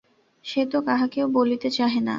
সে 0.45 0.61
তো 0.65 0.77
কাহাকেও 0.81 1.25
বলিতে 1.29 1.67
চাহে 1.69 1.99
না। 1.99 2.09